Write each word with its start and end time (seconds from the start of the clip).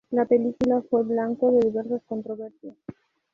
La 0.09 0.25
película 0.25 0.81
fue 0.89 1.03
blanco 1.03 1.51
de 1.51 1.59
diversas 1.59 2.01
controversias. 2.07 2.73